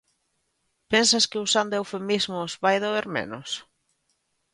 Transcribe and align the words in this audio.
Pensas 0.91 1.25
que 1.31 1.41
usando 1.45 1.75
eufemismos 1.79 2.51
vai 2.63 2.77
doer 2.85 3.05
menos? 3.17 3.49